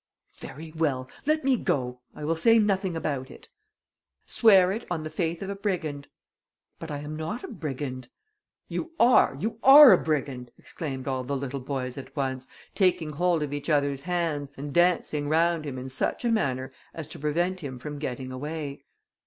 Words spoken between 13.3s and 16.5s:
of each other's hands, and dancing round him in such a